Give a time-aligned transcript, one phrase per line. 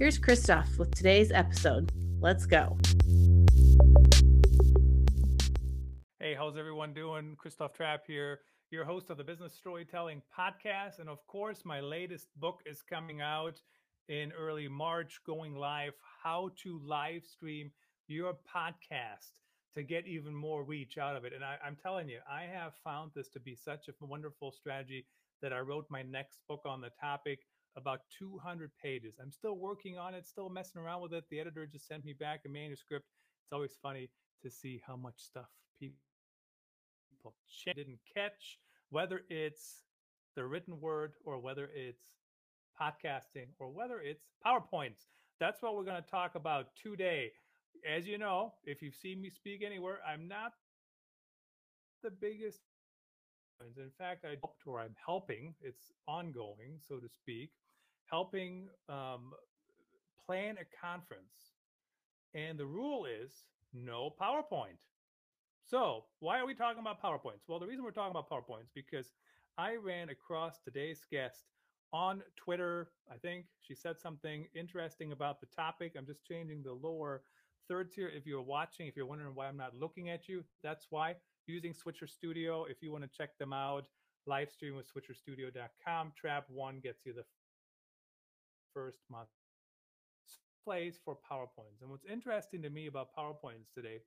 [0.00, 1.92] Here's Christoph with today's episode.
[2.22, 2.78] Let's go.
[6.18, 7.36] Hey, how's everyone doing?
[7.36, 8.40] Christoph Trappe here,
[8.70, 11.00] your host of the Business Storytelling Podcast.
[11.00, 13.60] And of course, my latest book is coming out
[14.08, 15.92] in early March, going live
[16.22, 17.70] How to Live Stream
[18.08, 19.32] Your Podcast
[19.74, 21.34] to get even more reach out of it.
[21.34, 25.04] And I, am telling you, I have found this to be such a wonderful strategy
[25.42, 27.40] that I wrote my next book on the topic
[27.76, 29.14] about 200 pages.
[29.20, 31.24] I'm still working on it, still messing around with it.
[31.30, 33.06] The editor just sent me back a manuscript.
[33.44, 34.10] It's always funny
[34.42, 35.96] to see how much stuff people
[37.74, 38.58] didn't catch,
[38.90, 39.82] whether it's
[40.36, 42.12] the written word or whether it's
[42.80, 45.06] podcasting or whether it's PowerPoints.
[45.38, 47.32] That's what we're going to talk about today
[47.88, 50.52] as you know, if you've seen me speak anywhere, I'm not
[52.02, 52.60] the biggest.
[53.60, 57.50] In fact, I helped or I'm helping, it's ongoing, so to speak,
[58.06, 59.32] helping um,
[60.24, 61.54] plan a conference.
[62.34, 63.44] And the rule is
[63.74, 64.78] no PowerPoint.
[65.64, 67.42] So, why are we talking about PowerPoints?
[67.46, 69.12] Well, the reason we're talking about PowerPoints because
[69.58, 71.44] I ran across today's guest
[71.92, 72.90] on Twitter.
[73.12, 75.94] I think she said something interesting about the topic.
[75.98, 77.22] I'm just changing the lower
[77.68, 80.86] third tier, if you're watching, if you're wondering why I'm not looking at you, that's
[80.90, 81.14] why.
[81.50, 83.84] Using Switcher Studio, if you want to check them out,
[84.26, 86.12] live stream with switcherstudio.com.
[86.16, 87.24] Trap One gets you the
[88.72, 89.28] first month
[90.64, 91.80] plays for PowerPoints.
[91.80, 93.98] And what's interesting to me about PowerPoints today,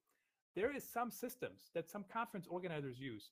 [0.55, 3.31] there is some systems that some conference organizers use.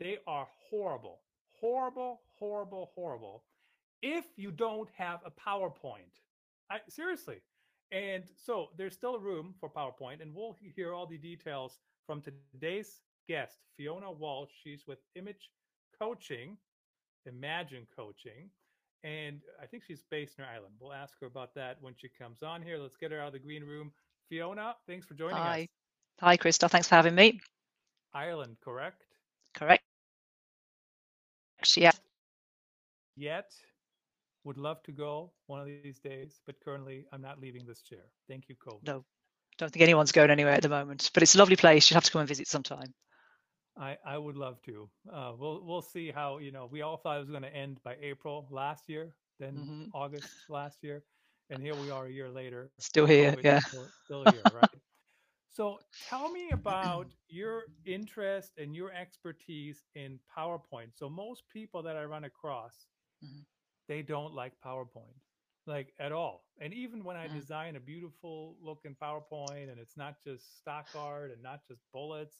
[0.00, 1.20] They are horrible,
[1.60, 3.44] horrible, horrible, horrible.
[4.02, 6.20] If you don't have a PowerPoint,
[6.70, 7.40] I seriously,
[7.92, 13.00] and so there's still room for PowerPoint, and we'll hear all the details from today's
[13.28, 14.50] guest, Fiona Walsh.
[14.62, 15.50] She's with Image
[15.98, 16.56] Coaching,
[17.26, 18.50] Imagine Coaching,
[19.04, 20.74] and I think she's based in Ireland.
[20.80, 22.78] We'll ask her about that when she comes on here.
[22.78, 23.92] Let's get her out of the green room.
[24.28, 25.62] Fiona, thanks for joining Hi.
[25.62, 25.68] us.
[26.20, 26.70] Hi, Krista.
[26.70, 27.40] Thanks for having me.
[28.14, 29.02] Ireland, correct?
[29.54, 29.82] Correct.
[31.76, 31.92] Yeah.
[33.16, 33.52] Yet
[34.44, 38.04] would love to go one of these days, but currently I'm not leaving this chair.
[38.28, 38.86] Thank you, COVID.
[38.86, 39.04] No,
[39.58, 41.90] don't think anyone's going anywhere at the moment, but it's a lovely place.
[41.90, 42.94] You'd have to come and visit sometime.
[43.78, 44.88] I, I would love to.
[45.12, 46.68] Uh, we'll we'll see how you know.
[46.70, 49.82] We all thought it was going to end by April last year, then mm-hmm.
[49.94, 51.04] August last year,
[51.50, 52.70] and here we are a year later.
[52.78, 53.60] Still here, COVID yeah.
[53.60, 54.70] Still, still here, right?
[55.52, 55.78] so
[56.08, 60.90] tell me about your interest and your expertise in PowerPoint.
[60.94, 62.74] So most people that I run across,
[63.24, 63.40] mm-hmm
[63.88, 65.14] they don't like PowerPoint
[65.66, 66.44] like at all.
[66.60, 67.34] And even when I mm.
[67.34, 72.36] design a beautiful looking PowerPoint and it's not just stock art and not just bullets,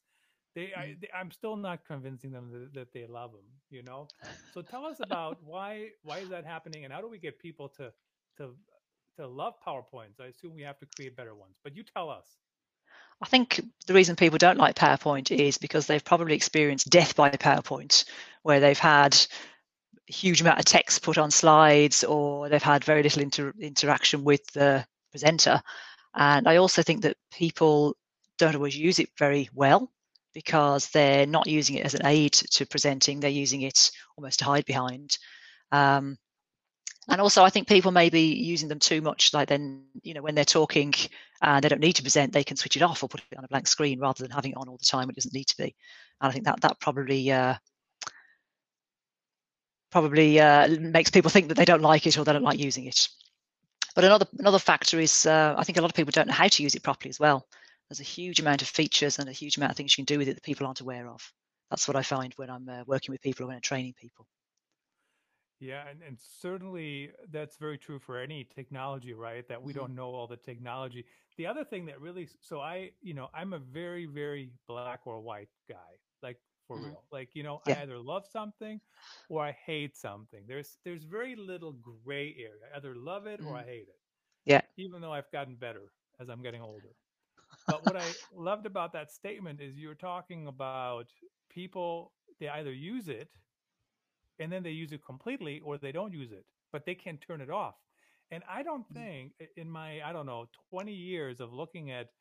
[0.57, 0.79] they, mm.
[0.79, 4.09] I, they I'm still not convincing them that, that, they love them, you know?
[4.53, 6.85] So tell us about why, why is that happening?
[6.85, 7.93] And how do we get people to,
[8.39, 8.55] to,
[9.19, 10.21] to love PowerPoints?
[10.21, 12.27] I assume we have to create better ones, but you tell us.
[13.23, 17.31] I think the reason people don't like PowerPoint is because they've probably experienced death by
[17.31, 18.05] PowerPoint,
[18.43, 19.15] where they've had
[20.09, 24.25] a huge amount of text put on slides or they've had very little inter- interaction
[24.25, 25.63] with the presenter.
[26.15, 27.97] And I also think that people
[28.39, 29.91] don't always use it very well
[30.37, 34.45] because they're not using it as an aid to presenting, they're using it almost to
[34.45, 35.17] hide behind.
[35.73, 36.19] Um,
[37.09, 39.33] and also, I think people may be using them too much.
[39.33, 40.93] Like then, you know, when they're talking
[41.41, 43.45] and they don't need to present, they can switch it off or put it on
[43.45, 45.09] a blank screen rather than having it on all the time.
[45.09, 45.75] It doesn't need to be.
[46.21, 47.55] And I think that that probably uh,
[49.91, 52.85] probably uh, makes people think that they don't like it or they don't like using
[52.85, 53.09] it.
[53.95, 56.49] But another another factor is uh, I think a lot of people don't know how
[56.49, 57.47] to use it properly as well.
[57.89, 60.19] There's a huge amount of features and a huge amount of things you can do
[60.19, 61.33] with it that people aren't aware of.
[61.71, 64.27] That's what I find when I'm uh, working with people or when I'm training people.
[65.59, 69.49] Yeah, and, and certainly that's very true for any technology, right?
[69.49, 69.81] That we mm-hmm.
[69.81, 71.07] don't know all the technology.
[71.39, 75.21] The other thing that really, so I, you know, I'm a very, very black or
[75.21, 75.77] white guy.
[76.23, 76.87] Like for mm-hmm.
[76.87, 77.03] real.
[77.11, 77.79] Like, you know, yeah.
[77.79, 78.81] I either love something
[79.29, 80.41] or I hate something.
[80.47, 81.73] There's there's very little
[82.05, 82.73] gray area.
[82.73, 83.49] I either love it mm-hmm.
[83.49, 83.99] or I hate it.
[84.45, 84.61] Yeah.
[84.77, 86.95] Even though I've gotten better as I'm getting older.
[87.67, 91.13] But what I loved about that statement is you're talking about
[91.51, 93.31] people they either use it
[94.39, 97.41] and then they use it completely or they don't use it, but they can turn
[97.41, 97.77] it off.
[98.31, 98.93] And I don't Mhm.
[98.93, 102.13] think i- in my, I don't know, 20 years of looking at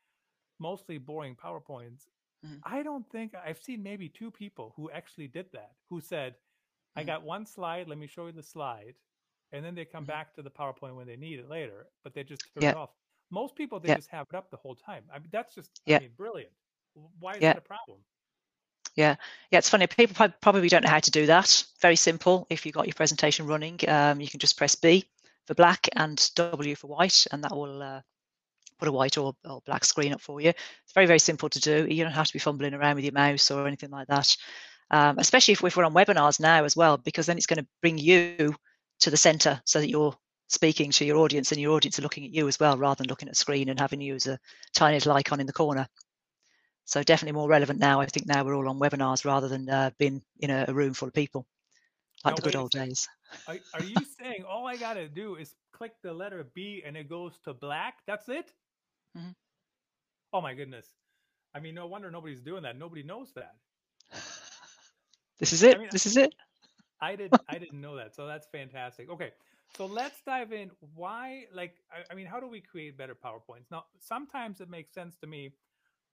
[0.59, 2.09] mostly boring PowerPoints,
[2.43, 2.63] Mhm.
[2.63, 6.37] I don't think I've seen maybe two people who actually did that, who said,
[6.95, 7.05] I Mhm.
[7.05, 8.95] got one slide, let me show you the slide.
[9.51, 10.07] And then they come Mhm.
[10.07, 12.73] back to the PowerPoint when they need it later, but they just turn Yeah.
[12.73, 12.91] it off.
[13.31, 13.95] Most people, they Yeah.
[13.95, 15.03] just have it up the whole time.
[15.13, 15.97] I mean, that's just, Yeah.
[15.97, 16.51] I mean, brilliant.
[17.19, 17.53] Why is Yeah.
[17.53, 17.99] that a problem?
[18.95, 19.15] Yeah,
[19.51, 19.87] yeah, it's funny.
[19.87, 21.65] People probably don't know how to do that.
[21.81, 22.47] Very simple.
[22.49, 25.03] If you've got your presentation running, um, you can just press B
[25.45, 28.01] for black and W for white, and that will uh,
[28.79, 30.49] put a white or, or black screen up for you.
[30.49, 31.85] It's very, very simple to do.
[31.89, 34.35] You don't have to be fumbling around with your mouse or anything like that.
[34.91, 37.67] Um, especially if, if we're on webinars now as well, because then it's going to
[37.81, 38.55] bring you
[39.01, 40.15] to the center so that you're
[40.47, 43.07] speaking to your audience and your audience are looking at you as well, rather than
[43.07, 44.39] looking at a screen and having you as a
[44.73, 45.87] tiny little icon in the corner.
[46.85, 47.99] So definitely more relevant now.
[48.01, 50.93] I think now we're all on webinars rather than uh, being in a, a room
[50.93, 51.45] full of people,
[52.23, 53.07] like Now, the good old days.
[53.47, 56.95] Are, are you saying all I got to do is click the letter B and
[56.95, 57.99] it goes to black?
[58.05, 58.53] That's it?
[59.15, 59.35] Mhm.
[60.33, 60.87] Oh my goodness.
[61.53, 62.77] I mean, no wonder nobody's doing that.
[62.77, 63.55] Nobody knows that.
[65.39, 65.77] This is it.
[65.77, 66.33] mean, this is it.
[67.01, 67.41] I didn't.
[67.47, 68.15] I didn't know that.
[68.15, 69.09] So that's fantastic.
[69.09, 69.31] Okay.
[69.75, 70.71] So let's dive in.
[70.79, 73.71] Why like I, I mean, how do we create better PowerPoints?
[73.71, 75.53] Now, sometimes it makes sense to me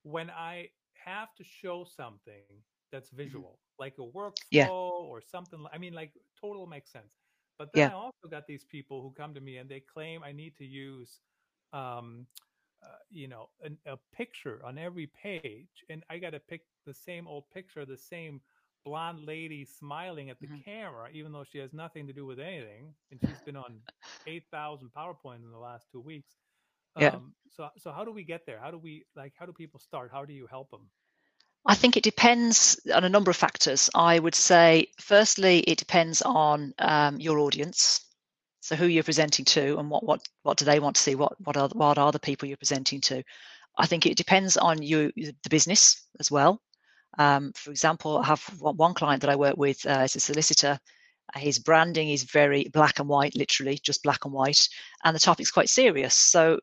[0.03, 0.71] when I
[1.05, 2.47] have to show something
[2.81, 4.51] that's visual, like a workflow Mm-hmm.
[4.51, 4.71] Yeah.
[4.91, 5.65] or something.
[5.73, 7.19] I mean, like total makes sense.
[7.59, 7.89] But then Yeah.
[7.89, 10.65] I also got these people who come to me and they claim I need to
[10.65, 11.21] use,
[11.73, 12.27] um,
[12.83, 16.87] uh, you know, an, a picture on every page, and I got to pick the
[16.95, 18.41] same old picture, the same
[18.85, 20.65] blonde lady smiling at the Mhm.
[20.65, 23.81] camera, even though she has nothing to do with anything, and she's been on
[24.27, 26.39] eight thousand PowerPoints in the last two weeks.
[26.97, 27.19] Yeah.
[27.19, 28.59] Um, so, so how do we get there?
[28.61, 29.35] How do we like?
[29.39, 30.11] How do people start?
[30.13, 30.91] How do you help them?
[31.67, 33.91] I think it depends on a number of factors.
[33.95, 38.01] I would say, firstly, it depends on um, your audience.
[38.61, 41.15] So who you're presenting to, and what what what do they want to see?
[41.15, 43.23] What what are what are the people you're presenting to?
[43.79, 46.61] I think it depends on you, the business as well.
[47.19, 50.79] Um, for example, I have one client that I work with uh, is a solicitor.
[51.37, 54.69] His branding is very black and white, literally just black and white,
[55.05, 56.15] and the topic's quite serious.
[56.15, 56.59] So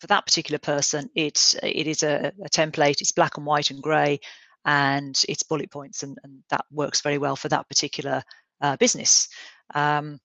[0.00, 3.00] for that particular person, it it is a, a template.
[3.00, 4.18] It's black and white and grey,
[4.64, 8.22] and it's bullet points, and, and that works very well for that particular
[8.60, 9.28] uh, business.
[9.74, 10.18] Um,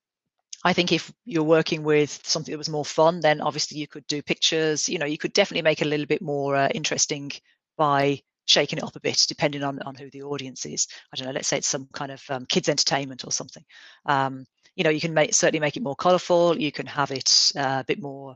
[0.64, 4.08] I think if you're working with something that was more fun, then obviously you could
[4.08, 4.90] do pictures.
[4.90, 7.32] You know, you could definitely make it a little bit more uh, interesting
[7.78, 10.88] by shaking it up a bit, depending on on who the audience is.
[11.14, 11.34] I don't know.
[11.34, 13.64] Let's say it's some kind of um, kids entertainment or something.
[14.06, 14.46] Um,
[14.76, 16.58] you know, you can make certainly make it more colourful.
[16.58, 18.36] You can have it uh, a bit more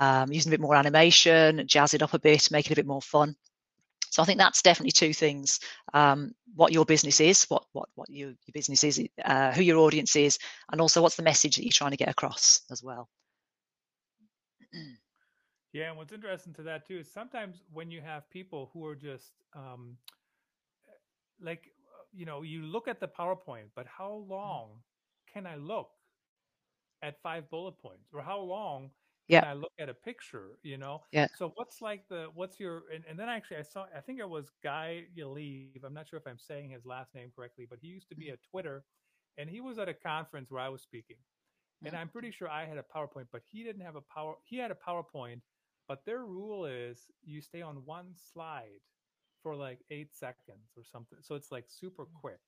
[0.00, 2.86] um, using a bit more animation, jazz it up a bit, make it a bit
[2.86, 3.36] more fun.
[4.10, 5.58] So I think that's definitely two things:
[5.92, 9.78] um, what your business is, what what what your, your business is, uh, who your
[9.78, 10.38] audience is,
[10.70, 13.08] and also what's the message that you're trying to get across as well.
[15.74, 18.96] Yeah, and what's interesting to that too is sometimes when you have people who are
[18.96, 19.98] just um,
[21.40, 24.84] like, uh, you know, you look at the PowerPoint, but how long
[25.26, 25.92] can I look
[27.02, 28.90] at five bullet points, or how long
[29.28, 29.42] Yeah.
[29.42, 30.58] can I look at a picture?
[30.62, 31.28] You know, Yeah.
[31.32, 34.28] So what's like the what's your and, and then actually I saw I think it
[34.28, 35.84] was Guy Yalif.
[35.84, 38.30] I'm not sure if I'm saying his last name correctly, but he used to be
[38.30, 38.84] at Twitter,
[39.36, 41.18] and he was at a conference where I was speaking,
[41.84, 41.96] and.
[41.96, 44.36] I'm pretty sure I had a PowerPoint, but he didn't have a power.
[44.44, 45.42] He had a PowerPoint,
[45.88, 48.80] but their rule is you stay on one slide
[49.42, 51.18] for like eight seconds or something.
[51.22, 52.40] So it's like super quick.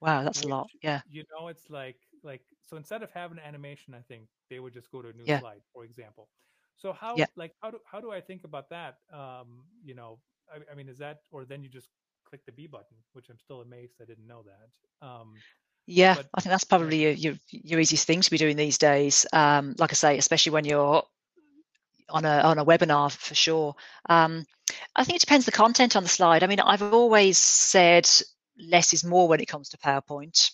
[0.00, 0.70] Wow, that's a lot.
[0.82, 4.72] Yeah, You know, it's like like so instead of having animation, I think they would
[4.72, 5.40] just go to a new Yeah.
[5.40, 6.28] slide, for example.
[6.76, 7.26] So how Yeah.
[7.36, 8.98] like how do how do I think about that?
[9.12, 10.20] Um, you know,
[10.52, 11.90] I, I mean, is that or then you just
[12.24, 15.06] click the B button, which I'm still amazed I didn't know that.
[15.06, 15.42] Um,
[15.86, 16.16] yeah.
[16.16, 19.26] but I think that's probably your, your your easiest thing to be doing these days.
[19.32, 21.02] Um, like I say, especially when you're
[22.10, 23.74] on a on a webinar for sure.
[24.08, 24.44] Um,
[24.94, 26.42] I think it depends the content on the slide.
[26.42, 28.08] I mean, I've always said
[28.58, 30.50] less is more when it comes to PowerPoint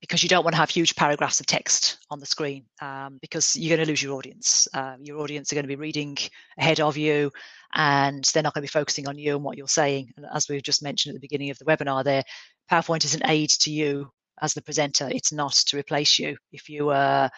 [0.00, 3.56] because you don't want to have huge paragraphs of text on the screen um, because
[3.56, 4.68] you're going to lose your audience.
[4.72, 6.16] Uh, your audience are going to be reading
[6.58, 7.30] ahead of you
[7.74, 10.12] and they're not going to be focusing on you and what you're saying.
[10.16, 12.22] And as we've just mentioned at the beginning of the webinar there,
[12.70, 14.10] PowerPoint is an aid to you
[14.40, 15.08] as the presenter.
[15.10, 16.36] It's not to replace you.
[16.52, 17.30] If you are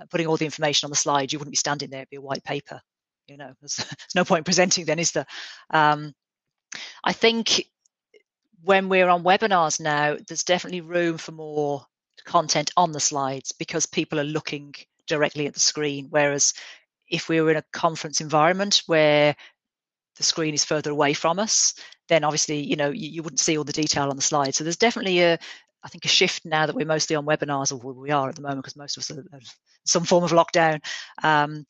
[0.00, 2.00] uh, putting all the information on the slide, you wouldn't be standing there.
[2.00, 2.80] It'd be a white paper.
[3.26, 5.26] You know, there's, there's no point presenting then, is there?
[5.70, 6.14] Um,
[7.04, 7.66] I think
[8.62, 11.84] when we're on webinars now, there's definitely room for more
[12.24, 14.74] content on the slides because people are looking
[15.06, 16.06] directly at the screen.
[16.10, 16.54] Whereas
[17.10, 19.34] if we were in a conference environment where
[20.16, 21.74] the screen is further away from us,
[22.08, 24.54] then obviously, you know, you, you wouldn't see all the detail on the slide.
[24.54, 25.38] So there's definitely a,
[25.84, 28.42] I think a shift now that we're mostly on webinars, or we are at the
[28.42, 29.40] moment, because most of us are
[29.84, 30.80] some form of lockdown.
[31.22, 31.66] Um,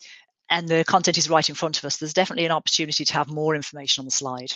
[0.50, 1.97] and the content is right in front of us.
[1.97, 4.52] There's definitely an opportunity to have more information on the slide.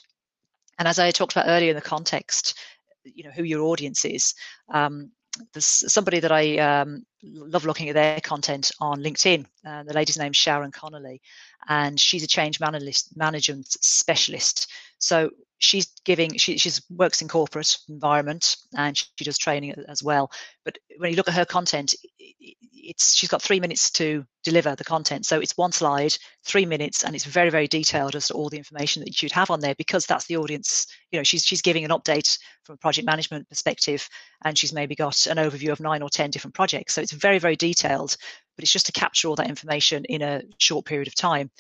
[0.79, 2.59] And as I talked about earlier in the context,
[3.05, 4.35] you know who your audience is.
[4.73, 5.13] Um,
[5.53, 9.47] there's somebody that I um, love looking at their content on LinkedIn.
[9.67, 11.21] Uh, the lady's name's Sharon Connolly,
[11.69, 14.71] and she's a change management specialist.
[14.99, 20.31] So she's giving she she's works in corporate environment and she does training as well.
[20.65, 24.85] But when you look at her content, it's she's got three minutes to deliver the
[24.85, 25.27] content.
[25.27, 28.59] So it's one slide, three minutes, and it's very very detailed as to all the
[28.59, 30.87] information that you should have on there because that's the audience.
[31.11, 34.09] You know, she's she's giving an update from a project management perspective,
[34.45, 36.95] and she's maybe got an overview of nine or ten different projects.
[36.95, 38.17] So it's very very detailed,
[38.57, 41.51] but it's just to capture all that information in a short period of time.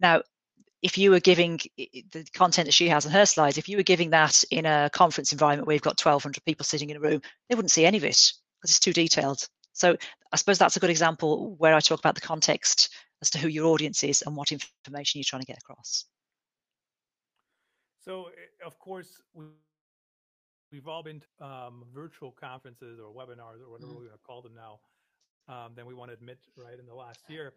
[0.00, 0.22] Now,
[0.84, 3.82] if you were giving the content that she has on her slides, if you were
[3.82, 7.22] giving that in a conference environment where you've got 1,200 people sitting in a room,
[7.48, 9.48] they wouldn't see any of it because it's too detailed.
[9.72, 9.96] So
[10.30, 12.90] I suppose that's a good example where I talk about the context
[13.22, 16.04] as to who your audience is and what information you're trying to get across.
[18.02, 19.46] So, eh, of course, we,
[20.70, 23.96] we've all been to um, virtual conferences or webinars or whatever mm.
[23.96, 24.80] we're going to call them now
[25.48, 27.54] um, than we want to admit, right, in the last year.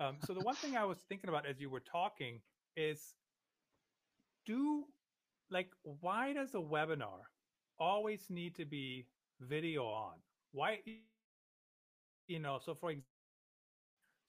[0.00, 2.40] Um, so, the one thing I was thinking about as you were talking
[2.76, 3.14] is
[4.46, 4.84] do
[5.50, 7.26] like, why does a webinar
[7.78, 9.06] always need to be
[9.40, 10.14] video on?
[10.52, 10.80] Why
[12.26, 13.06] you know, so for example,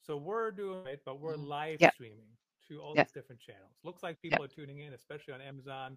[0.04, 1.46] so we're doing it, but we're mm-hmm.
[1.46, 1.94] live yep.
[1.94, 2.26] streaming
[2.68, 3.06] to all yep.
[3.06, 3.70] these different channels.
[3.84, 4.50] Looks like people yep.
[4.50, 5.96] are tuning in, especially on Amazon.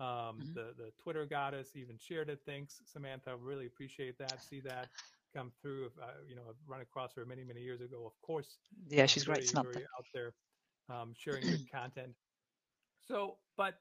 [0.00, 0.54] Um, mm-hmm.
[0.54, 2.40] The the Twitter goddess even shared it.
[2.44, 3.36] Thanks, Samantha.
[3.36, 4.42] Really appreciate that.
[4.42, 4.88] See that
[5.36, 5.90] come through.
[6.02, 8.04] Uh, you know, I've run across her many many years ago.
[8.04, 8.58] Of course.
[8.88, 9.48] Yeah, she's great.
[9.52, 10.32] Very out there,
[10.90, 12.14] um, sharing good content.
[13.06, 13.74] So, but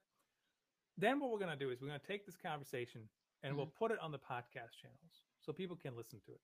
[0.97, 3.01] then what we're gonna do is we're gonna take this conversation
[3.41, 3.57] and mm-hmm.
[3.57, 6.41] we'll put it on the podcast channels so people can listen to it.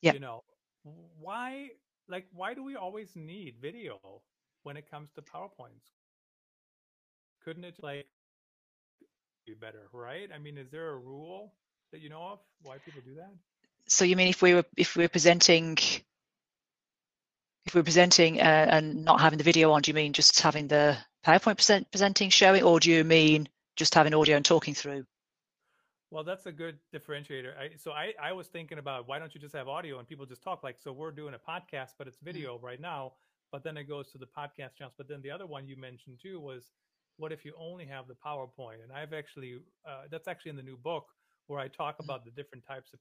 [0.00, 0.12] Yeah.
[0.12, 0.44] You know,
[1.18, 1.70] why
[2.08, 3.98] like why do we always need video
[4.62, 5.92] when it comes to powerpoints
[7.44, 8.06] couldn't it like
[9.46, 11.54] be better right i mean is there a rule
[11.92, 13.32] that you know of why people do that
[13.86, 15.76] so you mean if we were if we were presenting
[17.66, 20.68] if we're presenting uh, and not having the video on do you mean just having
[20.68, 25.04] the powerpoint present, presenting showing or do you mean just having audio and talking through
[26.14, 27.58] well, that's a good differentiator.
[27.58, 30.24] I, so I, I was thinking about why don't you just have audio and people
[30.24, 32.26] just talk like so we're doing a podcast, but it's mm.
[32.26, 32.66] video mm-hmm.
[32.66, 33.14] right now.
[33.50, 34.94] But then it goes to the podcast channels.
[34.96, 36.70] But then the other one you mentioned too was
[37.16, 38.84] what if you only have the PowerPoint?
[38.84, 41.06] And I've actually uh, that's actually in the new book
[41.48, 42.04] where I talk mm.
[42.04, 43.00] about the different types of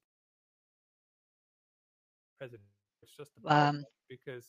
[2.40, 2.68] president.
[3.04, 4.46] It's just um, because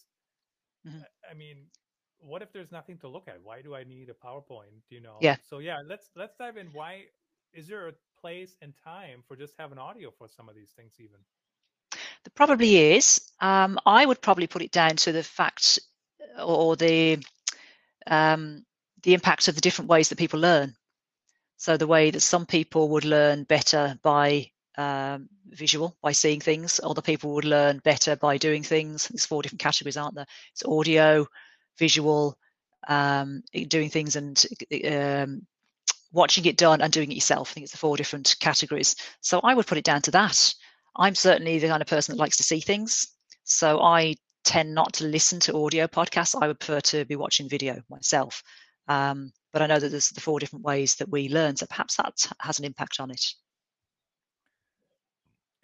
[0.87, 1.01] mm-hmm.
[1.31, 1.67] I mean,
[2.21, 3.39] what if there's nothing to look at?
[3.43, 4.83] Why do I need a PowerPoint?
[4.89, 5.19] You know?
[5.21, 5.37] Yeah.
[5.49, 6.69] So yeah, let's let's dive in.
[6.73, 7.05] Why
[7.55, 10.95] is there a place and time for just having audio for some of these things
[10.99, 11.19] even
[11.93, 15.79] there probably is um, i would probably put it down to the fact
[16.43, 17.19] or the
[18.07, 18.65] um,
[19.03, 20.75] the impact of the different ways that people learn
[21.57, 26.81] so the way that some people would learn better by um, visual by seeing things
[26.83, 30.65] other people would learn better by doing things there's four different categories aren't there it's
[30.65, 31.27] audio
[31.79, 32.37] visual
[32.89, 34.45] um, doing things and
[34.91, 35.47] um,
[36.15, 37.51] watching it done and doing it yourself.
[37.51, 38.97] I think it's the four different categories.
[39.21, 40.55] So I would put it down to that.
[40.97, 43.09] I'm certainly the kind of person that likes to see things.
[43.43, 44.15] So I
[44.45, 46.41] tend not to listen to audio podcasts.
[46.41, 48.43] I would prefer to be watching video myself.
[48.87, 51.57] Um, but I know that there's the four different ways that we learn.
[51.57, 53.35] So perhaps that has an impact on it.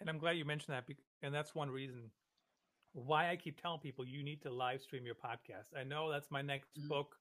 [0.01, 0.85] And I'm glad you mentioned that.
[1.23, 2.11] And that's one reason
[2.93, 5.77] why I keep telling people you need to live stream your podcast.
[5.79, 6.89] I know that's my next mm-hmm.
[6.89, 7.15] book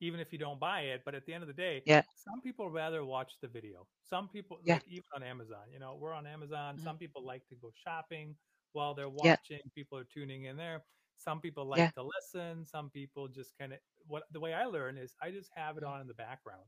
[0.00, 1.02] even if you don't buy it.
[1.04, 3.86] But at the end of the day, yeah, some people rather watch the video.
[4.08, 4.74] Some people, yeah.
[4.74, 6.76] like even on Amazon, you know, we're on Amazon.
[6.76, 6.84] Mm-hmm.
[6.84, 8.34] Some people like to go shopping
[8.72, 9.60] while they're watching.
[9.64, 9.70] Yeah.
[9.74, 10.82] People are tuning in there.
[11.16, 11.90] Some people like yeah.
[11.90, 12.64] to listen.
[12.64, 15.82] Some people just kind of what the way I learn is I just have it
[15.82, 15.92] mm-hmm.
[15.92, 16.64] on in the background.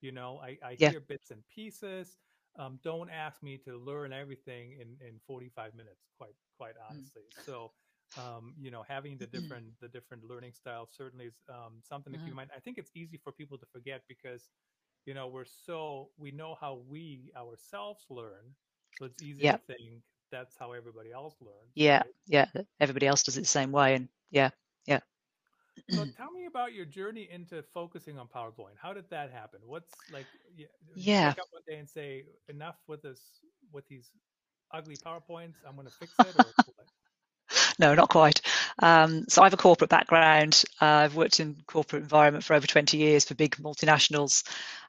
[0.00, 2.16] You know, I, I hear bits and pieces.
[2.58, 6.90] Um, don't ask me to learn everything in, in 45 minutes, quite quite mm.
[6.90, 7.22] honestly.
[7.22, 7.46] Mm.
[7.46, 7.70] So
[8.18, 9.40] um, you know, having the mm-hmm.
[9.40, 12.48] different the different learning styles certainly is um, something that you might.
[12.54, 14.48] I think it's easy for people to forget because,
[15.06, 18.54] you know, we're so we know how we ourselves learn,
[18.98, 20.02] so it's easy to think
[20.32, 21.70] that's how everybody else learns.
[21.74, 22.06] Yeah, right?
[22.26, 22.46] yeah,
[22.80, 24.50] everybody else does it the same way, and yeah.
[25.90, 28.76] So tell me about your journey into focusing on PowerPoint.
[28.80, 29.60] How did that happen?
[29.64, 30.26] What's like?
[30.56, 30.66] Yeah.
[30.94, 31.28] yeah.
[31.30, 33.20] Up one day and say, enough with this
[33.72, 34.10] with these
[34.72, 35.54] ugly PowerPoints.
[35.66, 36.34] I'm going to fix it.
[36.38, 36.44] Or
[37.78, 38.40] no, not quite.
[38.80, 40.64] Um, so I have a corporate background.
[40.80, 44.44] Uh, I've worked in corporate environment for over 20 years for big multinationals,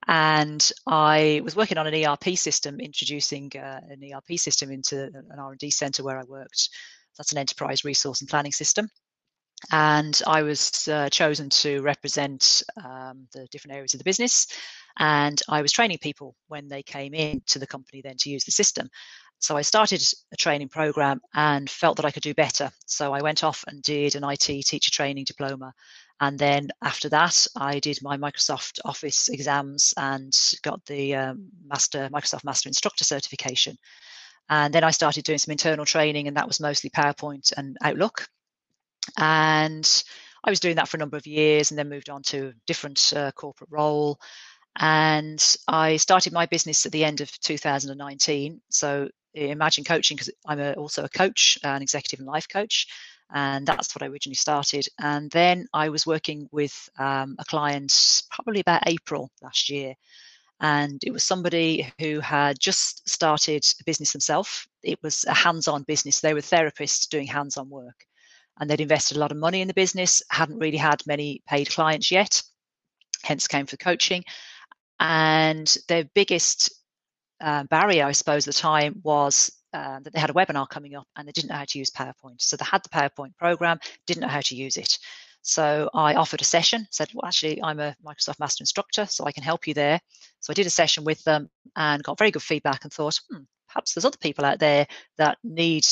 [0.07, 5.39] and I was working on an ERP system, introducing uh, an ERP system into an
[5.39, 6.69] R&D center where I worked.
[7.17, 8.89] That's an enterprise resource and planning system.
[9.71, 14.47] And I was uh, chosen to represent um, the different areas of the business.
[14.97, 18.43] And I was training people when they came in to the company then to use
[18.43, 18.89] the system.
[19.39, 22.69] So I started a training program and felt that I could do better.
[22.85, 25.73] So I went off and did an IT teacher training diploma.
[26.19, 32.07] And then after that, I did my Microsoft Office exams and got the um, Master
[32.13, 33.77] Microsoft Master Instructor certification.
[34.47, 38.27] And then I started doing some internal training, and that was mostly PowerPoint and Outlook.
[39.17, 40.03] And
[40.43, 42.53] I was doing that for a number of years and then moved on to a
[42.65, 44.19] different uh, corporate role.
[44.77, 48.61] And I started my business at the end of 2019.
[48.69, 52.87] So Imagine Coaching because I'm a, also a coach, an executive and life coach,
[53.33, 54.87] and that's what I originally started.
[54.99, 59.93] And then I was working with um, a client probably about April last year,
[60.59, 64.67] and it was somebody who had just started a business themselves.
[64.83, 66.19] It was a hands-on business.
[66.19, 68.05] They were therapists doing hands-on work,
[68.59, 70.21] and they'd invested a lot of money in the business.
[70.29, 72.41] Hadn't really had many paid clients yet,
[73.23, 74.23] hence came for coaching.
[74.99, 76.71] And their biggest
[77.41, 80.95] uh, barrier, I suppose, at the time was uh, that they had a webinar coming
[80.95, 82.39] up and they didn't know how to use PowerPoint.
[82.41, 84.99] So they had the PowerPoint program, didn't know how to use it.
[85.43, 89.31] So I offered a session, said, well, actually, I'm a Microsoft Master Instructor, so I
[89.31, 89.99] can help you there.
[90.39, 93.43] So I did a session with them and got very good feedback and thought, hmm,
[93.67, 94.85] perhaps there's other people out there
[95.17, 95.87] that need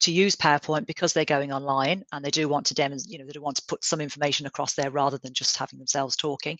[0.00, 3.26] to use PowerPoint because they're going online and they do want to demonstrate, you know,
[3.26, 6.58] they do want to put some information across there rather than just having themselves talking.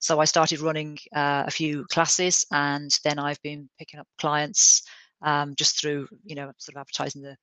[0.00, 4.82] So I started running uh, a few classes, and then I've been picking up clients
[5.22, 7.36] um, just through, you know, sort of advertising the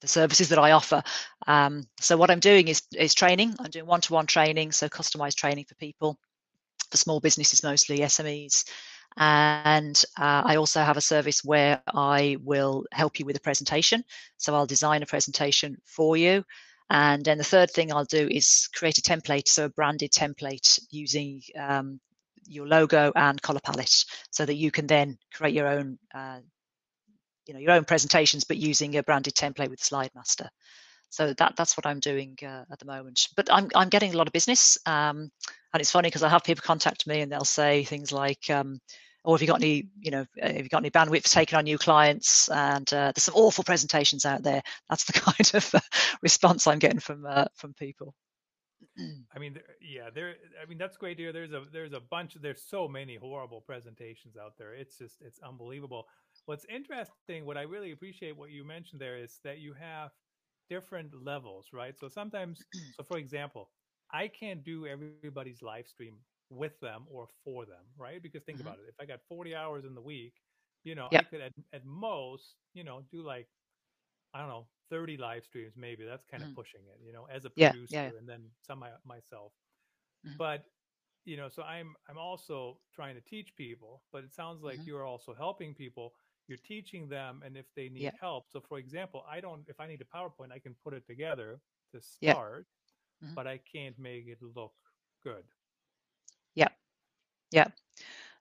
[0.00, 1.02] the services that I offer.
[1.48, 3.56] Um, so what I'm doing is is training.
[3.58, 6.16] I'm doing one-to-one training, so customized training for people,
[6.90, 8.64] for small businesses mostly, SMEs.
[9.16, 14.04] And uh, I also have a service where I will help you with a presentation.
[14.36, 16.44] So I'll design a presentation for you
[16.90, 20.80] and then the third thing I'll do is create a template, so a branded template
[20.90, 22.00] using um,
[22.48, 26.40] your logo and color palette, so that you can then create your own, uh,
[27.46, 30.50] you know, your own presentations, but using a branded template with Slide Master.
[31.10, 33.28] So that that's what I'm doing uh, at the moment.
[33.36, 35.30] But I'm I'm getting a lot of business, um,
[35.72, 38.48] and it's funny because I have people contact me and they'll say things like.
[38.48, 38.80] Um,
[39.22, 41.64] or have you got any, you know, have you got any bandwidth for taking on
[41.64, 42.48] new clients?
[42.48, 44.62] And uh, there's some awful presentations out there.
[44.88, 45.80] That's the kind of uh,
[46.22, 48.14] response I'm getting from uh, from people.
[49.34, 50.34] I mean, yeah, there.
[50.62, 51.32] I mean, that's great to hear.
[51.32, 52.36] There's a there's a bunch.
[52.40, 54.74] There's so many horrible presentations out there.
[54.74, 56.06] It's just it's unbelievable.
[56.46, 60.10] What's interesting, what I really appreciate, what you mentioned there, is that you have
[60.70, 61.98] different levels, right?
[61.98, 62.62] So sometimes,
[62.96, 63.68] so for example,
[64.12, 66.14] I can't do everybody's live stream
[66.48, 68.22] with them or for them, right?
[68.22, 68.68] Because think mm-hmm.
[68.68, 68.86] about it.
[68.88, 70.34] If I got 40 hours in the week,
[70.84, 71.26] you know, yep.
[71.26, 73.48] I could at, at most, you know, do like,
[74.34, 76.04] I don't know, 30 live streams, maybe.
[76.04, 76.50] That's kind mm-hmm.
[76.50, 78.18] of pushing it, you know, as a producer yeah, yeah.
[78.18, 79.52] and then some my, myself.
[80.26, 80.36] Mm-hmm.
[80.38, 80.64] But,
[81.24, 84.88] you know, so I'm I'm also trying to teach people, but it sounds like mm-hmm.
[84.88, 86.14] you're also helping people.
[86.50, 88.10] You're teaching them and if they need yeah.
[88.20, 88.46] help.
[88.50, 91.60] So for example, I don't if I need a PowerPoint, I can put it together
[91.94, 92.66] to start,
[93.24, 93.34] mm-hmm.
[93.34, 94.72] but I can't make it look
[95.22, 95.44] good.
[96.56, 96.68] Yeah.
[97.52, 97.68] Yeah.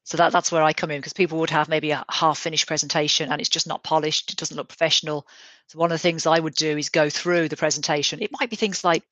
[0.05, 2.65] So that, that's where I come in because people would have maybe a half finished
[2.65, 4.31] presentation and it's just not polished.
[4.31, 5.27] It doesn't look professional.
[5.67, 8.23] So one of the things I would do is go through the presentation.
[8.23, 9.03] It might be things like,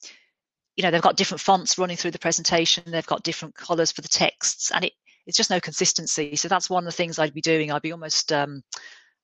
[0.76, 2.84] you know, they've got different fonts running through the presentation.
[2.88, 4.94] They've got different colors for the texts and it,
[5.28, 6.36] it's just no consistency.
[6.36, 7.72] So that's one of the things I'd be doing.
[7.72, 8.64] I'd be almost, um,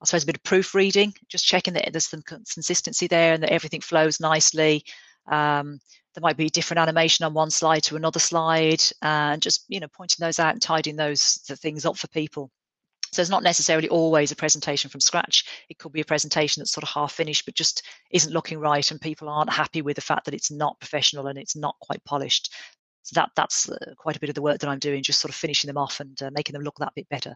[0.00, 3.52] I suppose, a bit of proofreading, just checking that there's some consistency there and that
[3.52, 4.84] everything flows nicely.
[5.26, 5.80] Um,
[6.14, 9.88] there might be different animation on one slide to another slide and just you know
[9.88, 12.50] pointing those out and tidying those the things up for people
[13.12, 16.72] so it's not necessarily always a presentation from scratch it could be a presentation that's
[16.72, 20.02] sort of half finished but just isn't looking right and people aren't happy with the
[20.02, 22.52] fact that it's not professional and it's not quite polished
[23.04, 25.30] so that that's uh, quite a bit of the work that i'm doing just sort
[25.30, 27.34] of finishing them off and uh, making them look that bit better.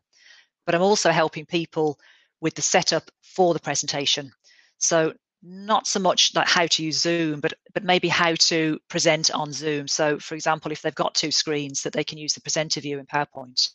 [0.67, 1.99] But i'm also helping people
[2.41, 4.33] with the setup for the presentation.
[4.79, 9.31] So not so much like how to use Zoom, but but maybe how to present
[9.31, 9.87] on Zoom.
[9.87, 12.99] So, for example, if they've got two screens, that they can use the presenter view
[12.99, 13.71] in PowerPoint,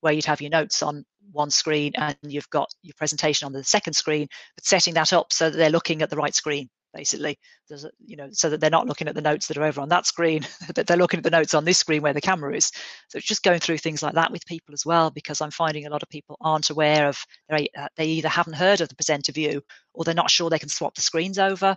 [0.00, 3.62] where you'd have your notes on one screen and you've got your presentation on the
[3.62, 7.38] second screen, but setting that up so that they're looking at the right screen basically.
[7.70, 9.88] A, you know so that they're not looking at the notes that are over on
[9.88, 12.66] that screen that they're looking at the notes on this screen where the camera is.
[13.08, 15.86] So it's just going through things like that with people as well because i'm finding
[15.86, 19.62] a lot of people aren't aware of they either haven't heard of the presenter view
[19.92, 21.76] or they're not sure they can swap the screens over.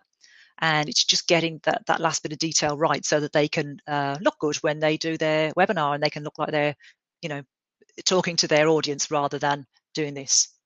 [0.60, 3.78] And it's just getting that that last bit of detail right so that they can
[3.88, 6.76] uh, look good when they do their webinar and they can look like they're
[7.22, 7.44] you know
[8.06, 10.57] talking to their audience rather than doing this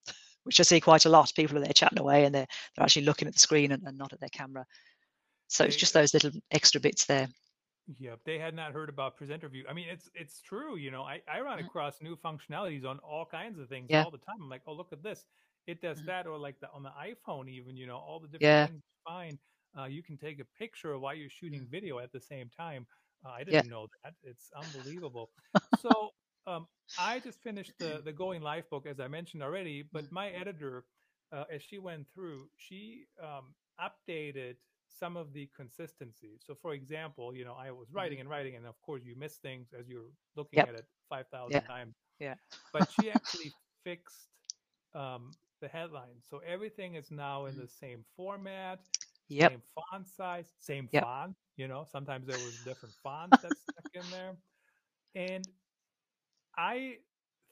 [0.44, 3.06] which i see quite a lot people are there chatting away and they're, they're actually
[3.06, 4.66] looking at the screen and, and not at their camera
[5.48, 7.28] so it's just those little extra bits there
[8.00, 9.66] Yep, they had not heard about presenter view.
[9.70, 10.78] I mean, it's it's true.
[10.78, 11.68] You know, I, I run mm-hmm.
[11.68, 14.04] across new functionalities on all kinds of things yeah.
[14.04, 14.38] all the time.
[14.42, 15.26] I'm like, oh, look at this.
[15.68, 16.08] It does mm-hmm.
[16.08, 17.76] that, or like the on the iPhone, even.
[17.76, 18.68] You know, all the different yeah.
[18.68, 18.84] things.
[19.06, 19.40] Fine,
[19.78, 21.72] uh, you can take a picture while you're shooting mm.
[21.72, 22.86] video at the same time.
[23.26, 23.72] Uh, I didn't yeah.
[23.72, 24.14] know that.
[24.24, 25.32] It's unbelievable.
[25.82, 26.12] so
[26.48, 26.68] um,
[27.00, 29.84] I just finished the the Going Live book, as I mentioned already.
[29.92, 30.12] But mm.
[30.12, 30.86] my editor,
[31.32, 34.56] uh, as she went through, she um, updated
[35.00, 36.40] some of the consistency.
[36.46, 38.22] So, for example, you know, I was writing mm-hmm.
[38.22, 40.70] and writing, and of course, you miss things as you're looking yep.
[40.70, 41.68] at it five thousand yeah.
[41.68, 41.96] times.
[42.20, 42.36] Yeah.
[42.74, 43.52] But she actually
[43.84, 44.28] fixed
[44.94, 47.62] um, the headline, so everything is now in mm-hmm.
[47.62, 48.80] the same format,
[49.30, 49.52] yep.
[49.52, 51.04] same font size, same yep.
[51.04, 51.36] font.
[51.58, 54.36] You know, sometimes there was different fonts that stuck in there,
[55.16, 55.48] and
[56.62, 56.98] I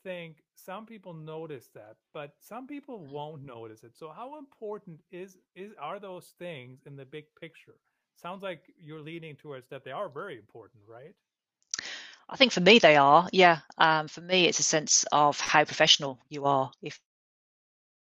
[0.03, 3.97] think some people notice that, but some people won't notice it.
[3.97, 7.77] So how important is is are those things in the big picture?
[8.21, 11.15] Sounds like you're leaning towards that they are very important, right?
[12.29, 13.27] I think for me they are.
[13.31, 13.59] Yeah.
[13.79, 16.71] Um, for me, it's a sense of how professional you are.
[16.83, 16.99] If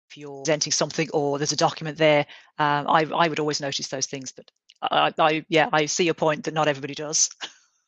[0.09, 2.25] if you're presenting something or there's a document there,
[2.59, 4.33] um, I I would always notice those things.
[4.33, 4.51] But
[4.81, 7.29] I, I yeah, I see your point that not everybody does.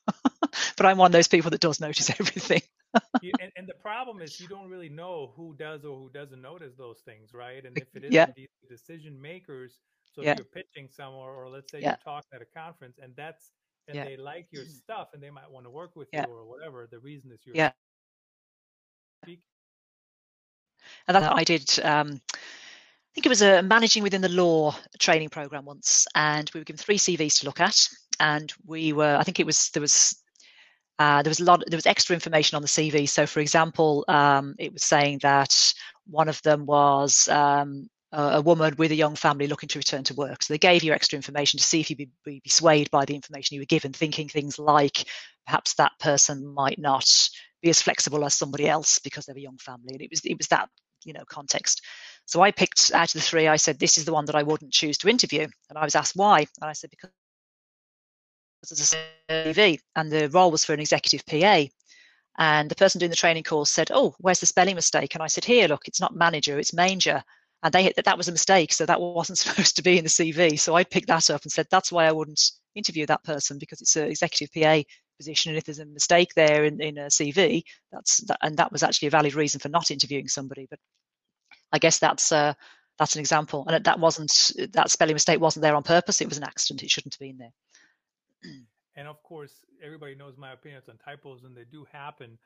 [0.77, 2.61] but I'm one of those people that does notice everything
[3.21, 6.41] you, and, and, the problem is you don't really know who does or who doesn't
[6.41, 7.65] notice those things, right?
[7.65, 8.27] And if it is yeah.
[8.35, 9.79] the decision makers,
[10.13, 10.31] so yeah.
[10.31, 11.89] if you're pitching somewhere, or let's say yeah.
[11.89, 13.51] you're talking at a conference, and that's
[13.87, 16.87] and they like your stuff, and they might want to work with you or whatever.
[16.89, 17.71] The reason is you're yeah.
[19.23, 19.43] Speaking.
[21.07, 21.79] And that I did.
[21.83, 26.59] Um, I think it was a managing within the law training program once, and we
[26.59, 27.87] were given three CVs to look at,
[28.19, 29.15] and we were.
[29.15, 30.22] I think it was there was
[30.99, 31.63] uh, there was a lot.
[31.67, 33.09] There was extra information on the CV.
[33.09, 35.73] So, for example, um, it was saying that
[36.05, 40.13] one of them was um, a, woman with a young family looking to return to
[40.13, 40.43] work.
[40.43, 43.05] So they gave you extra information to see if you'd be, be, be swayed by
[43.05, 45.05] the information you were given, thinking things like
[45.45, 47.29] perhaps that person might not
[47.61, 49.93] be as flexible as somebody else because they're a young family.
[49.93, 50.69] And it was it was that
[51.05, 51.81] you know context.
[52.25, 53.47] So I picked out of the three.
[53.47, 55.95] I said this is the one that I wouldn't choose to interview, and I was
[55.95, 57.09] asked why, and I said because
[58.71, 61.65] as a CV, and the role was for an executive PA.
[62.37, 65.27] And the person doing the training course said, "Oh, where's the spelling mistake?" And I
[65.27, 67.23] said, "Here, look, it's not manager, it's manger."
[67.61, 70.03] And they hit that that was a mistake, so that wasn't supposed to be in
[70.03, 70.59] the CV.
[70.59, 73.81] So I picked that up and said, "That's why I wouldn't interview that person because
[73.81, 74.81] it's an executive PA
[75.17, 78.71] position, and if there's a mistake there in, in a CV, that's that, and that
[78.71, 80.79] was actually a valid reason for not interviewing somebody." But
[81.71, 82.53] I guess that's uh,
[82.97, 86.21] that's an example, and that wasn't that spelling mistake wasn't there on purpose.
[86.21, 86.83] It was an accident.
[86.83, 87.53] It shouldn't have been there.
[88.95, 89.53] And of course,
[89.83, 92.37] everybody knows my opinions on typos, and they do happen.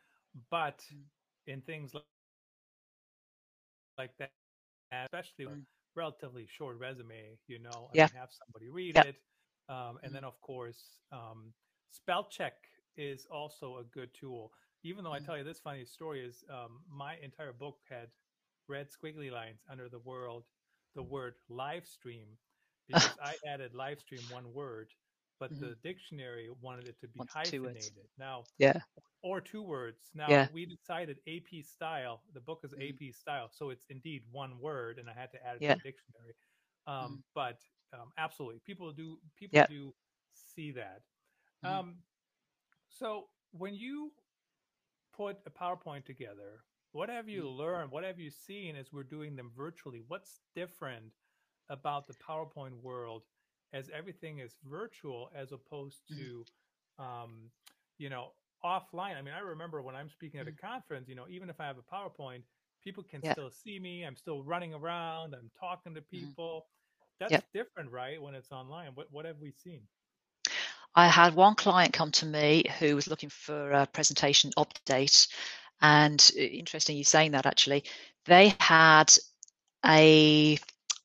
[0.51, 1.03] But mm.
[1.51, 2.03] in things like,
[3.97, 4.31] like that,
[5.05, 5.53] especially mm.
[5.53, 8.07] a relatively short resume, you know, yeah.
[8.15, 9.15] have somebody read it.
[9.69, 10.13] Um, and mm.
[10.13, 10.81] then, of course,
[11.11, 11.53] um,
[11.91, 12.53] spell check
[12.95, 14.51] is also a good tool.
[14.83, 15.25] Even though I mm.
[15.25, 18.07] tell you this funny story is um, my entire book had
[18.69, 20.43] red squiggly lines under the word
[20.95, 22.25] the word live stream
[22.87, 24.87] because I added live stream one word
[25.39, 25.65] but mm-hmm.
[25.65, 27.91] the dictionary wanted it to be hyphenated.
[28.17, 28.79] Now, yeah,
[29.23, 30.09] or two words.
[30.13, 30.47] Now yeah.
[30.53, 32.21] we decided AP style.
[32.33, 33.05] The book is mm-hmm.
[33.07, 35.73] AP style, so it's indeed one word, and I had to add it yeah.
[35.73, 36.35] to the dictionary.
[36.85, 37.15] Um, mm-hmm.
[37.35, 37.59] But
[37.93, 39.67] um, absolutely, people do people yeah.
[39.67, 39.93] do
[40.55, 41.01] see that.
[41.65, 41.79] Mm-hmm.
[41.79, 41.95] Um,
[42.89, 44.11] so when you
[45.15, 47.59] put a PowerPoint together, what have you mm-hmm.
[47.59, 47.91] learned?
[47.91, 50.01] What have you seen as we're doing them virtually?
[50.07, 51.11] What's different
[51.69, 53.23] about the PowerPoint world
[53.73, 56.23] as everything is virtual as opposed mm-hmm.
[56.23, 57.51] to um,
[57.97, 58.29] you know
[58.65, 60.67] offline i mean i remember when i'm speaking at a mm-hmm.
[60.67, 62.41] conference you know even if i have a powerpoint
[62.83, 63.31] people can yeah.
[63.33, 66.25] still see me i'm still running around i'm talking to mm-hmm.
[66.25, 66.65] people
[67.19, 67.39] that's yeah.
[67.53, 69.81] different right when it's online what, what have we seen
[70.95, 75.27] I had one client come to me who was looking for a presentation update.
[75.79, 77.83] And interesting you saying that actually.
[78.25, 79.13] They had
[79.85, 80.57] a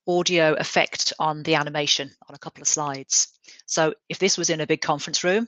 [0.06, 3.28] audio effect on the animation on a couple of slides.
[3.66, 5.46] So if this was in a big conference room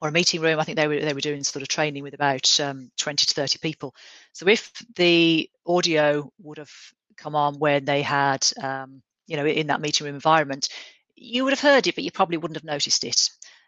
[0.00, 2.14] or a meeting room, I think they were they were doing sort of training with
[2.14, 3.94] about um, 20 to 30 people.
[4.32, 6.72] So if the audio would have
[7.16, 10.68] come on when they had, um, you know, in that meeting room environment,
[11.16, 13.20] you would have heard it, but you probably wouldn't have noticed it.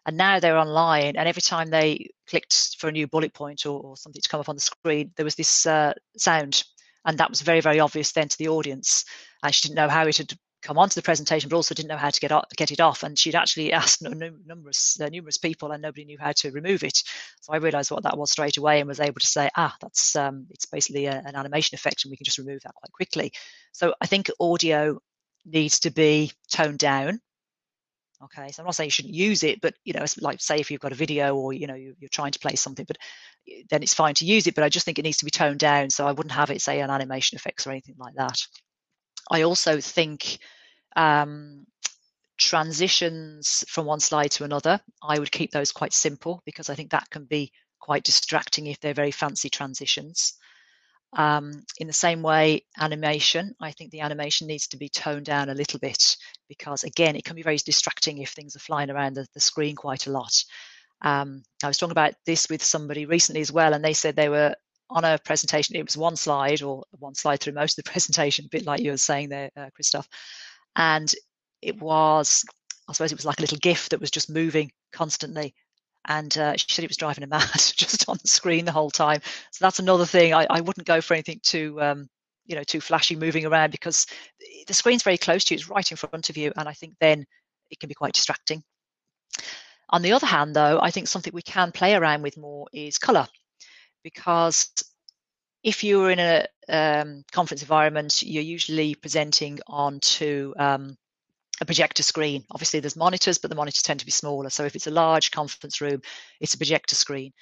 [0.07, 3.81] And now they're online, and every time they clicked for a new bullet point or,
[3.81, 6.64] or something to come up on the screen, there was this uh, sound
[7.07, 9.05] and that was very very obvious then to the audience
[9.42, 11.96] and she didn't know how it had come onto the presentation, but also didn't know
[11.96, 13.03] how to get get it off.
[13.03, 17.03] And she'd actually asked numerous uh, numerous people, and nobody knew how to remove it.
[17.40, 20.16] So I realised what that was straight away, and was able to say, ah, that's
[20.16, 23.33] um, it's basically a, an animation effect, and we can just remove that quite quickly.
[23.72, 24.98] So I think audio
[25.44, 27.20] needs to be toned down.
[28.22, 30.70] Okay, so I'm not saying you shouldn't use it, but you know, like say if
[30.70, 32.98] you've got a video or you know you're trying to play something, but
[33.48, 34.55] eh, then it's fine to use it.
[34.55, 36.61] But I just think it needs to be toned down, so I wouldn't have it
[36.61, 38.38] say an animation effects or anything like that.
[39.31, 40.39] I also think
[40.97, 41.67] um,
[42.39, 46.91] transitions from one slide to another, I would keep those quite simple because I think
[46.91, 50.35] that can be quite distracting if they're very fancy transitions.
[51.13, 55.49] Um, in the same way, animation, I think the animation needs to be toned down
[55.49, 56.17] a little bit
[56.49, 59.75] because, again, it can be very distracting if things are flying around the, the screen
[59.75, 60.33] quite a lot.
[61.03, 64.29] Um, I was talking about this with somebody recently as well, and they said they
[64.29, 64.55] were
[64.90, 68.44] on a presentation, it was one slide or one slide through most of the presentation,
[68.44, 70.09] a bit like you were saying there, uh, Christoph.
[70.76, 71.12] And
[71.62, 72.44] it was,
[72.88, 75.55] I suppose it was like a little GIF that was just moving constantly.
[76.07, 78.90] And uh, she said it was driving her mad just on the screen the whole
[78.90, 79.20] time.
[79.53, 80.35] So that's another thing.
[80.35, 82.09] I, I wouldn't go for anything too, um,
[82.46, 84.07] you know, too flashy moving around because
[84.66, 85.59] the screen's very close to you.
[85.59, 86.53] It's right in front of you.
[86.57, 87.24] And I think then
[87.70, 88.62] it can be quite distracting.
[89.90, 92.98] On the other hand, though, I think something we can play around with more is
[92.98, 93.26] color
[94.03, 94.71] because
[95.63, 100.97] if you're in a um, conference environment, you're usually presenting onto um,
[101.61, 102.45] a projector screen.
[102.51, 104.51] Obviously, there's monitors, but the monitors tend to be smaller.
[104.51, 106.01] So if it's a large conference room,
[106.41, 107.33] it's a projector screen.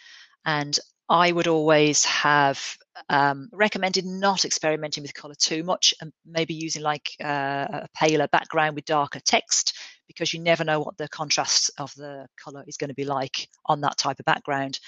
[0.44, 2.61] And I would always have
[3.09, 8.29] um, recommended not experimenting with color too much and maybe using like uh, a paler
[8.29, 12.77] background with darker text because you never know what the contrast of the color is
[12.77, 14.79] going to be like on that type of background.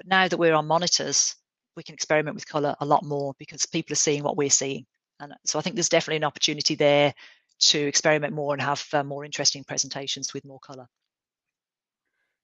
[0.00, 1.36] But now that we're on monitors,
[1.76, 4.86] we can experiment with color a lot more because people are seeing what we're seeing.
[5.20, 7.12] And so I think there's definitely an opportunity there
[7.68, 10.86] to experiment more and have uh, more interesting presentations with more color.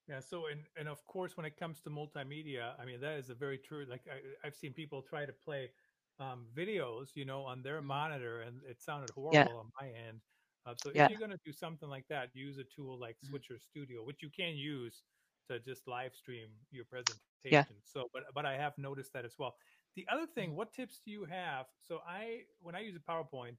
[0.07, 0.19] Yeah.
[0.19, 3.33] So, and and of course, when it comes to multimedia, I mean that is a
[3.33, 3.87] very true.
[3.89, 5.71] Like I, have seen people try to play
[6.19, 7.87] um, videos, you know, on their mm-hmm.
[7.87, 9.47] monitor, and it sounded horrible yeah.
[9.47, 10.21] on my end.
[10.67, 11.05] Uh, so yeah.
[11.05, 13.31] if you're going to do something like that, use a tool like mm-hmm.
[13.31, 15.01] Switcher Studio, which you can use
[15.49, 17.26] to just live stream your presentation.
[17.43, 17.65] Yeah.
[17.83, 19.55] So, but but I have noticed that as well.
[19.95, 20.57] The other thing, mm-hmm.
[20.57, 21.65] what tips do you have?
[21.87, 23.55] So I when I use a PowerPoint,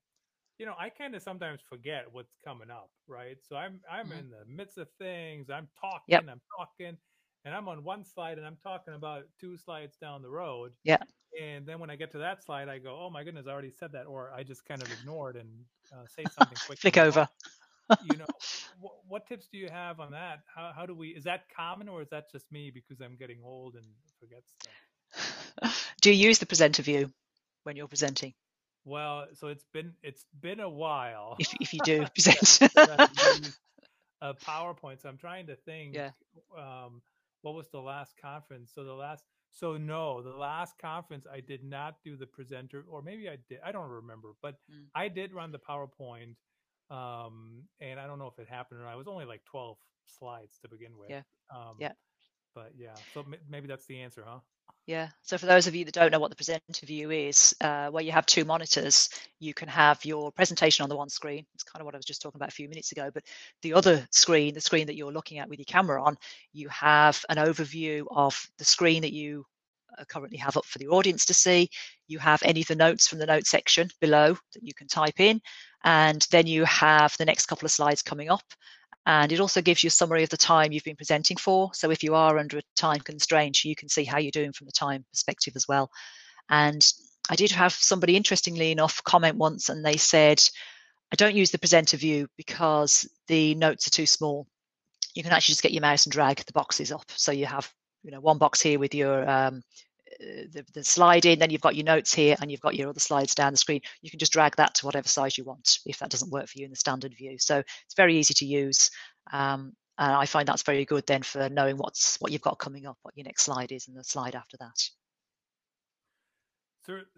[0.58, 3.36] you know, I kind of sometimes forget what's coming up, right?
[3.48, 4.18] So I'm I'm mm-hmm.
[4.18, 5.50] in the midst of things.
[5.50, 6.24] I'm talking, yep.
[6.28, 6.96] I'm talking,
[7.44, 10.72] and I'm on one slide and I'm talking about two slides down the road.
[10.84, 10.98] Yeah.
[11.40, 13.70] And then when I get to that slide, I go, "Oh my goodness, I already
[13.70, 15.48] said that," or I just kind of ignored and
[15.92, 16.78] uh, say something quick.
[16.78, 17.28] Flick over
[18.04, 18.26] you know,
[18.80, 20.40] what, what, tips do you have on that?
[20.54, 21.08] How how do we?
[21.08, 23.86] Is that common, or is that just me because I'm getting old and
[24.20, 25.84] forget stuff?
[26.00, 27.10] do you use the presenter view
[27.64, 28.34] when you're presenting?
[28.84, 31.36] Well, so it's been it's been a while.
[31.38, 32.60] If if you do present.
[34.20, 35.00] a PowerPoint.
[35.02, 35.94] So I'm trying to think.
[35.94, 36.10] Yeah.
[36.56, 37.02] Um,
[37.42, 38.72] what was the last conference?
[38.74, 39.24] So the last.
[39.50, 43.60] So no, the last conference I did not do the presenter, or maybe I did.
[43.64, 44.84] I don't remember, but mm.
[44.94, 46.34] I did run the PowerPoint
[46.90, 48.94] um, and I don't know if it happened or not.
[48.94, 51.10] It was only like 12 slides to begin with.
[51.10, 51.22] Yeah.
[51.54, 51.92] Um, yeah.
[52.54, 54.40] But yeah, so maybe that's the answer, huh?
[54.88, 55.08] Yeah.
[55.22, 58.02] So for those of you that don't know what the presenter view is, uh, where
[58.02, 61.44] you have two monitors, you can have your presentation on the one screen.
[61.54, 63.10] It's kind of what I was just talking about a few minutes ago.
[63.12, 63.24] But
[63.60, 66.16] the other screen, the screen that you're looking at with your camera on,
[66.54, 69.44] you have an overview of the screen that you
[70.08, 71.68] currently have up for the audience to see.
[72.06, 75.20] You have any of the notes from the notes section below that you can type
[75.20, 75.40] in.
[75.84, 78.44] And then you have the next couple of slides coming up.
[79.06, 81.70] And it also gives you a summary of the time you've been presenting for.
[81.72, 84.66] So if you are under a time constraint, you can see how you're doing from
[84.66, 85.90] the time perspective as well.
[86.50, 86.86] And
[87.30, 90.42] I did have somebody, interestingly enough, comment once and they said,
[91.12, 94.46] I don't use the presenter view because the notes are too small.
[95.14, 97.04] You can actually just get your mouse and drag the boxes up.
[97.08, 97.70] So you have,
[98.02, 99.62] you know, one box here with your um,
[100.20, 103.00] the, the slide in, then you've got your notes here and you've got your other
[103.00, 103.80] slides down the screen.
[104.02, 106.58] You can just drag that to whatever size you want if that doesn't work for
[106.58, 107.38] you in the standard view.
[107.38, 108.90] So it's very easy to use.
[109.32, 112.86] Um, and I find that's very good then for knowing what's what you've got coming
[112.86, 114.88] up, what your next slide is, and the slide after that.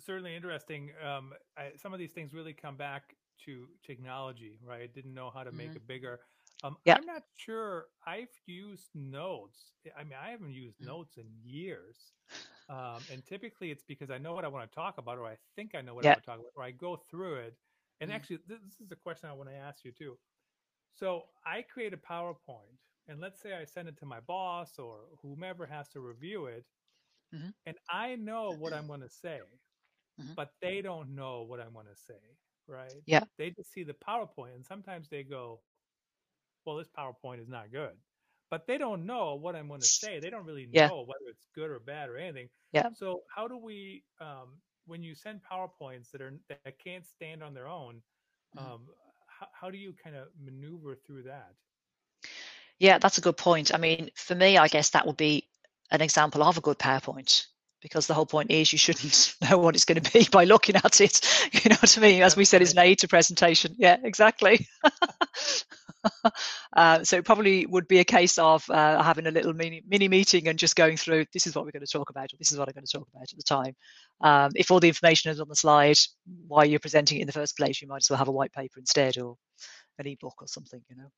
[0.01, 0.91] Certainly interesting.
[1.07, 4.93] Um, I, some of these things really come back to technology, right?
[4.93, 5.77] Didn't know how to make mm-hmm.
[5.77, 6.21] it bigger.
[6.63, 6.97] Um, yeah.
[6.97, 9.73] I'm not sure I've used notes.
[9.99, 10.87] I mean, I haven't used mm.
[10.87, 12.13] notes in years.
[12.69, 15.37] Um, and typically it's because I know what I want to talk about, or I
[15.57, 16.11] think I know what yeah.
[16.11, 17.57] I want to talk about, or I go through it.
[18.01, 18.15] And mm.
[18.15, 20.19] actually, this, this is a question I want to ask you too.
[20.95, 25.01] So I create a PowerPoint, and let's say I send it to my boss or
[25.23, 26.65] whomever has to review it,
[27.35, 27.51] mm-hmm.
[27.67, 29.41] and I know what I'm going to say,
[30.21, 30.35] mm-hmm.
[30.37, 32.21] but they don't know what I'm going to say.
[32.69, 32.93] right?
[33.07, 33.25] Yeah.
[33.39, 35.61] They just see the PowerPoint and sometimes they go,
[36.65, 37.97] well, this PowerPoint is not good.
[38.51, 40.21] But they don't know what I'm going to say.
[40.21, 41.07] They don't really know Yeah.
[41.07, 42.49] whether it's good or bad or anything.
[42.73, 42.91] Yeah.
[42.93, 47.43] So how do we, um, when you send PowerPoints that are that can't stand on
[47.55, 48.03] their own,
[48.55, 48.73] Mhm.
[48.73, 48.87] um,
[49.27, 51.55] how, how do you kind of maneuver through that?
[52.79, 53.75] Yeah, that's a good point.
[53.75, 55.49] I mean, for me, I guess that would be
[55.91, 57.47] an example of a good PowerPoint
[57.83, 60.77] because the whole point is you shouldn't know what it's going to be by looking
[60.77, 61.21] at it.
[61.65, 62.23] You know what I mean?
[62.23, 63.75] As we said, it's an aid to presentation.
[63.79, 64.67] Yeah, exactly.
[66.77, 70.09] uh, so it probably would be a case of uh, having a little mini mini
[70.09, 72.53] meeting and just going through this is what we're going to talk about, or this
[72.53, 73.75] is what I'm going to talk about at the time.
[74.21, 75.99] Um, if all the information is on the slide
[76.47, 78.53] while you're presenting it in the first place, you might as well have a white
[78.53, 79.37] paper instead or
[79.99, 81.11] an ebook or something, you know.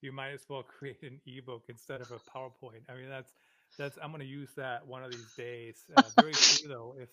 [0.00, 2.82] You might as well create an ebook instead of a PowerPoint.
[2.88, 3.32] I mean, that's
[3.78, 5.84] that's I'm going to use that one of these days.
[5.94, 6.96] Uh, very true though.
[6.98, 7.10] If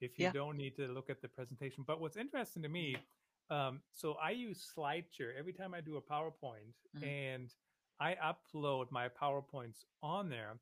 [0.00, 0.32] if you Yeah.
[0.32, 3.04] don't need to look at the presentation, but what's interesting to me,
[3.50, 7.02] um, so I use SlideShare every time I do a PowerPoint, Mhm.
[7.02, 7.52] and
[8.00, 10.58] I upload my PowerPoints on there.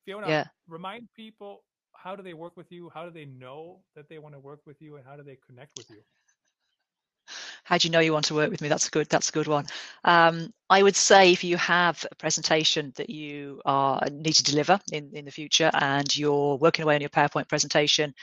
[0.06, 0.44] Fiona, Yeah.
[0.68, 1.64] remind people
[1.94, 2.90] how do they work with you?
[2.94, 5.36] How do they know that they want to work with you, and how do they
[5.46, 6.02] connect with you?
[7.64, 8.68] How do you know you want to work with me?
[8.68, 9.08] That's a good.
[9.08, 9.66] That's a good one.
[10.04, 14.80] Um, I would say if you have a presentation that you are need to deliver
[14.92, 18.14] in in the future, and you're working away on your PowerPoint presentation,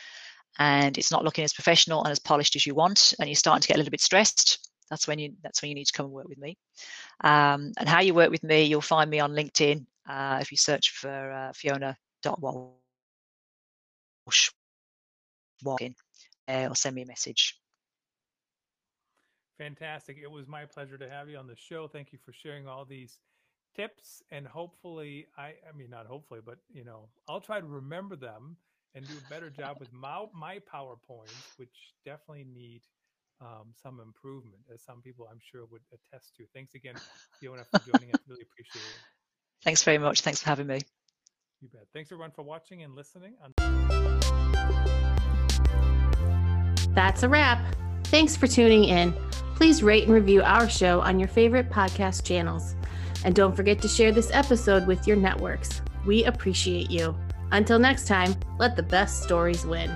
[0.60, 3.62] and it's not looking as professional and as polished as you want, and you're starting
[3.62, 6.06] to get a little bit stressed, that's when you that's when you need to come
[6.06, 6.58] and work with me.
[7.24, 10.58] Um, and how you work with me, you'll find me on LinkedIn uh, if you
[10.58, 11.98] search for uh, Fiona
[12.40, 12.82] Walsh
[15.64, 15.96] walking,
[16.48, 17.60] uh, or send me a message.
[19.58, 20.18] Fantastic.
[20.22, 21.88] It was my pleasure to have you on the show.
[21.88, 23.20] Thank you for sharing all these
[23.76, 28.16] tips and hopefully I I mean not hopefully, but you know, I'll try to remember
[28.16, 28.58] them
[28.96, 32.82] and do a better job with my my PowerPoints, which definitely need
[33.42, 36.46] um, some improvement, as some people I'm sure would attest to.
[36.54, 37.02] Thanks again,
[37.40, 38.22] Fiona, for joining us.
[38.28, 39.02] Really appreciate it.
[39.64, 40.22] Thanks very much.
[40.22, 40.82] Thanks for having me.
[41.62, 41.84] You bet.
[41.94, 43.36] Thanks everyone for watching and listening.
[46.94, 47.76] That's a wrap.
[48.06, 49.14] Thanks for tuning in.
[49.56, 52.76] Please rate and review our show on your favorite podcast channels.
[53.24, 55.82] And don't forget to share this episode with your networks.
[56.06, 57.16] We appreciate you.
[57.52, 59.90] Until next time, let the best stories win.